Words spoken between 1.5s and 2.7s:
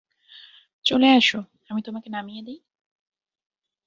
আমি তোমাকে নামিয়ে দেই?